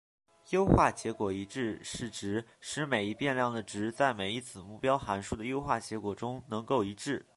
[0.49, 7.23] 优化结果一致是指使每一变量的值在每一子目标函数的优化结果中能够一致。